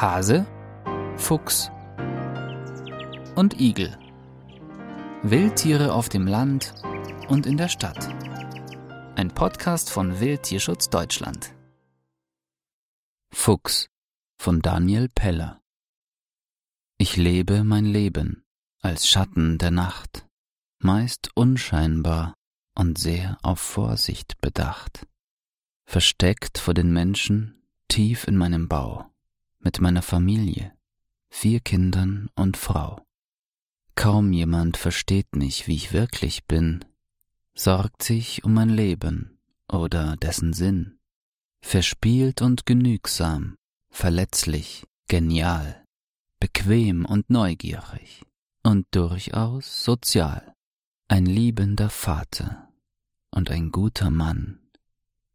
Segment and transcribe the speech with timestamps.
[0.00, 0.44] Hase,
[1.16, 1.70] Fuchs
[3.36, 3.96] und Igel.
[5.22, 6.74] Wildtiere auf dem Land
[7.28, 8.08] und in der Stadt.
[9.14, 11.54] Ein Podcast von Wildtierschutz Deutschland.
[13.32, 13.88] Fuchs
[14.36, 15.60] von Daniel Peller.
[16.98, 18.44] Ich lebe mein Leben
[18.80, 20.26] als Schatten der Nacht,
[20.80, 22.34] meist unscheinbar
[22.74, 25.06] und sehr auf Vorsicht bedacht,
[25.86, 29.13] versteckt vor den Menschen tief in meinem Bau
[29.64, 30.72] mit meiner Familie,
[31.30, 33.04] vier Kindern und Frau.
[33.96, 36.84] Kaum jemand versteht mich, wie ich wirklich bin,
[37.54, 39.38] sorgt sich um mein Leben
[39.68, 40.98] oder dessen Sinn,
[41.62, 43.56] verspielt und genügsam,
[43.90, 45.84] verletzlich, genial,
[46.40, 48.22] bequem und neugierig
[48.62, 50.54] und durchaus sozial,
[51.08, 52.68] ein liebender Vater
[53.30, 54.60] und ein guter Mann,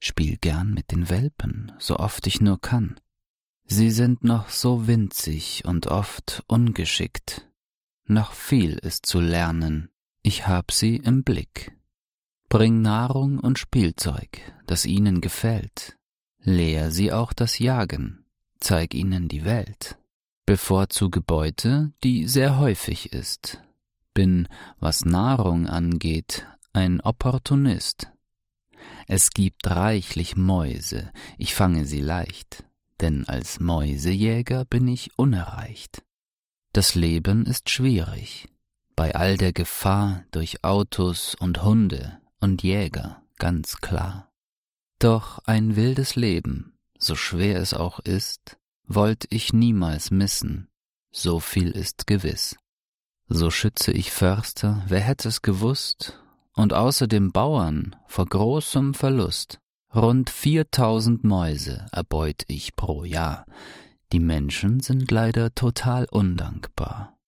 [0.00, 3.00] spiel gern mit den Welpen, so oft ich nur kann,
[3.70, 7.46] Sie sind noch so winzig und oft ungeschickt.
[8.06, 9.90] Noch viel ist zu lernen,
[10.22, 11.76] ich hab sie im Blick.
[12.48, 15.98] Bring Nahrung und Spielzeug, das ihnen gefällt.
[16.40, 18.24] Lehr sie auch das Jagen,
[18.58, 19.98] zeig ihnen die Welt.
[20.46, 23.60] Bevorzuge Beute, die sehr häufig ist.
[24.14, 24.48] Bin,
[24.80, 28.10] was Nahrung angeht, ein Opportunist.
[29.06, 32.64] Es gibt reichlich Mäuse, ich fange sie leicht
[33.00, 36.02] denn als Mäusejäger bin ich unerreicht.
[36.72, 38.48] Das Leben ist schwierig,
[38.94, 44.30] bei all der Gefahr durch Autos und Hunde und Jäger, ganz klar.
[44.98, 50.68] Doch ein wildes Leben, so schwer es auch ist, wollt ich niemals missen,
[51.12, 52.56] so viel ist gewiss.
[53.28, 56.18] So schütze ich Förster, wer hätte es gewusst,
[56.54, 59.60] und außerdem Bauern vor großem Verlust.
[59.94, 63.46] Rund 4000 Mäuse erbeut ich pro Jahr.
[64.12, 67.18] Die Menschen sind leider total undankbar.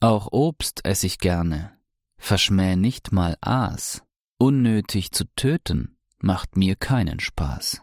[0.00, 1.76] Auch Obst ess ich gerne.
[2.18, 4.02] Verschmäh nicht mal Aas.
[4.38, 7.82] Unnötig zu töten macht mir keinen Spaß.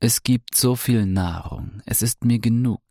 [0.00, 2.82] Es gibt so viel Nahrung, es ist mir genug.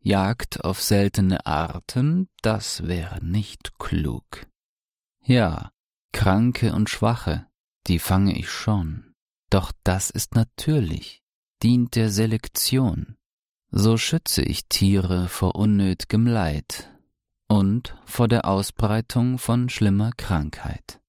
[0.00, 4.46] Jagd auf seltene Arten, das wäre nicht klug.
[5.22, 5.72] Ja,
[6.12, 7.46] Kranke und Schwache,
[7.88, 9.05] die fange ich schon.
[9.50, 11.22] Doch das ist natürlich,
[11.62, 13.16] dient der Selektion.
[13.70, 16.90] So schütze ich Tiere vor unnötigem Leid
[17.48, 21.00] und vor der Ausbreitung von schlimmer Krankheit.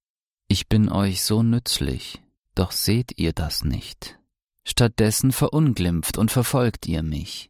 [0.47, 2.21] Ich bin euch so nützlich,
[2.55, 4.19] doch seht ihr das nicht.
[4.63, 7.49] Stattdessen verunglimpft und verfolgt ihr mich.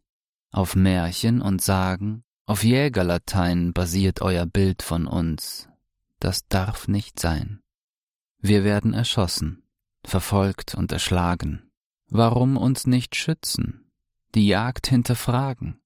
[0.51, 5.67] Auf Märchen und Sagen, auf Jägerlatein basiert euer Bild von uns.
[6.19, 7.59] Das darf nicht sein.
[8.39, 9.66] Wir werden erschossen
[10.07, 11.69] verfolgt und erschlagen.
[12.09, 13.91] Warum uns nicht schützen,
[14.35, 15.79] die Jagd hinterfragen?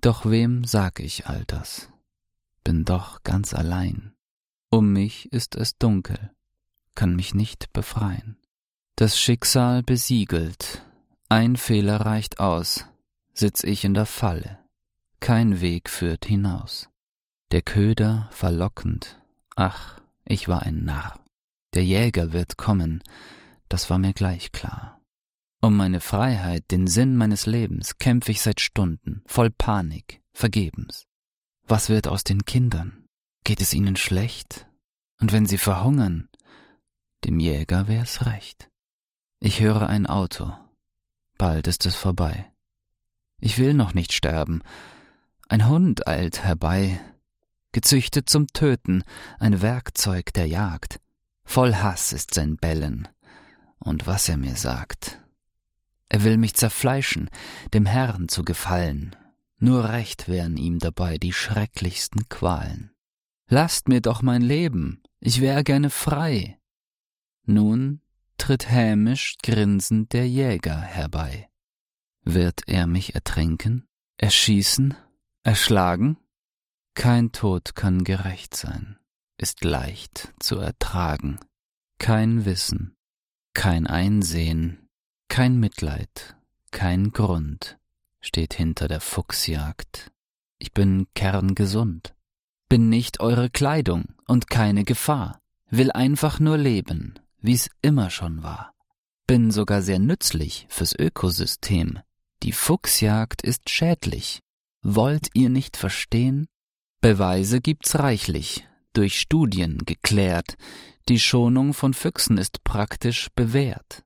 [0.00, 1.90] Doch wem sag ich all das?
[2.64, 4.14] Bin doch ganz allein.
[4.70, 6.32] Um mich ist es dunkel,
[6.94, 8.36] kann mich nicht befreien.
[8.96, 10.82] Das Schicksal besiegelt,
[11.28, 12.86] ein Fehler reicht aus,
[13.32, 14.58] sitz ich in der Falle,
[15.20, 16.88] kein Weg führt hinaus.
[17.50, 19.20] Der Köder verlockend,
[19.56, 21.20] ach, ich war ein Narr.
[21.74, 23.02] Der Jäger wird kommen,
[23.68, 25.00] das war mir gleich klar.
[25.60, 31.06] Um meine Freiheit, den Sinn meines Lebens, kämpfe ich seit Stunden, voll Panik, vergebens.
[31.66, 33.06] Was wird aus den Kindern?
[33.44, 34.66] Geht es ihnen schlecht?
[35.20, 36.28] Und wenn sie verhungern?
[37.24, 38.70] Dem Jäger wär's recht.
[39.40, 40.52] Ich höre ein Auto.
[41.38, 42.50] Bald ist es vorbei.
[43.40, 44.62] Ich will noch nicht sterben.
[45.48, 47.00] Ein Hund eilt herbei,
[47.72, 49.02] gezüchtet zum Töten,
[49.38, 51.00] ein Werkzeug der Jagd.
[51.44, 53.08] Voll Hass ist sein Bellen,
[53.84, 55.20] und was er mir sagt.
[56.08, 57.30] Er will mich zerfleischen,
[57.72, 59.16] dem Herrn zu gefallen,
[59.58, 62.90] nur recht wären ihm dabei die schrecklichsten Qualen.
[63.48, 66.58] Lasst mir doch mein Leben, ich wär gerne frei.
[67.44, 68.00] Nun
[68.38, 71.48] tritt hämisch grinsend der Jäger herbei.
[72.22, 74.94] Wird er mich ertränken, erschießen,
[75.42, 76.18] erschlagen?
[76.94, 78.98] Kein Tod kann gerecht sein,
[79.36, 81.38] ist leicht zu ertragen,
[81.98, 82.96] kein Wissen,
[83.54, 84.88] kein Einsehen,
[85.28, 86.36] kein Mitleid,
[86.70, 87.78] kein Grund
[88.20, 90.10] steht hinter der Fuchsjagd.
[90.58, 92.14] Ich bin kerngesund,
[92.68, 95.40] bin nicht eure Kleidung und keine Gefahr,
[95.70, 98.72] will einfach nur leben, wie's immer schon war.
[99.26, 102.00] Bin sogar sehr nützlich fürs Ökosystem.
[102.42, 104.40] Die Fuchsjagd ist schädlich.
[104.82, 106.46] Wollt ihr nicht verstehen?
[107.00, 110.56] Beweise gibt's reichlich, durch Studien geklärt,
[111.08, 114.04] die Schonung von Füchsen ist praktisch bewährt.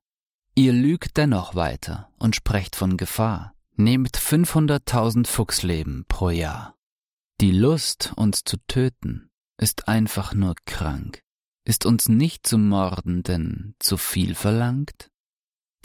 [0.54, 3.54] Ihr lügt dennoch weiter und sprecht von Gefahr.
[3.76, 6.74] nehmt 500.000 Fuchsleben pro Jahr.
[7.40, 11.22] Die Lust, uns zu töten, ist einfach nur krank.
[11.64, 15.10] Ist uns nicht zu morden, denn zu viel verlangt?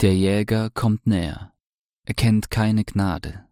[0.00, 1.52] Der Jäger kommt näher.
[2.04, 3.46] Er kennt keine Gnade.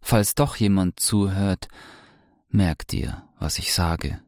[0.00, 1.68] Falls doch jemand zuhört,
[2.48, 4.20] merk dir, was ich sage.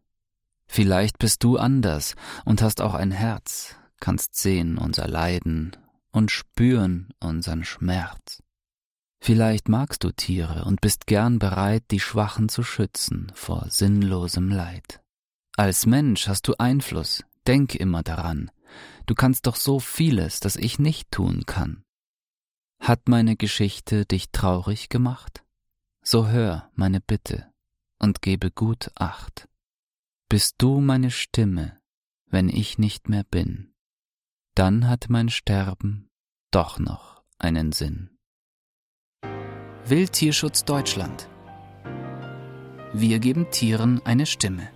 [0.69, 5.77] Vielleicht bist du anders und hast auch ein Herz, kannst sehen unser Leiden
[6.13, 8.43] und spüren unseren Schmerz.
[9.21, 15.01] Vielleicht magst du Tiere und bist gern bereit, die Schwachen zu schützen vor sinnlosem Leid.
[15.57, 18.51] Als Mensch hast du Einfluss, denk immer daran,
[19.07, 21.83] du kannst doch so vieles, das ich nicht tun kann.
[22.81, 25.43] Hat meine Geschichte dich traurig gemacht?
[26.03, 27.51] So hör meine Bitte
[27.99, 29.49] und gebe gut Acht.
[30.31, 31.81] Bist du meine Stimme,
[32.27, 33.73] wenn ich nicht mehr bin,
[34.55, 36.11] dann hat mein Sterben
[36.51, 38.19] doch noch einen Sinn.
[39.87, 41.31] Wildtierschutz Deutschland.
[42.93, 44.71] Wir geben Tieren eine Stimme.